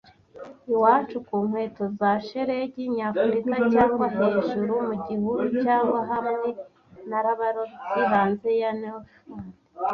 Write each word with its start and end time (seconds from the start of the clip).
Iwacu 0.73 1.17
ku 1.27 1.35
nkweto 1.45 1.83
za 1.99 2.11
shelegi 2.25 2.83
nyafurika 2.95 3.55
cyangwa 3.73 4.07
hejuru 4.15 4.73
mu 4.87 4.95
gihuru, 5.05 5.43
cyangwa 5.63 5.99
hamwe 6.11 6.47
nabarobyi 7.09 8.01
hanze 8.11 8.49
ya 8.61 8.71
Newfoundland, 8.79 9.53